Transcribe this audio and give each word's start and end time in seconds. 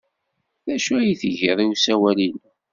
D 0.65 0.67
acu 0.75 0.91
ay 0.97 1.07
as-tgid 1.13 1.59
i 1.63 1.65
usawal-inu? 1.73 2.43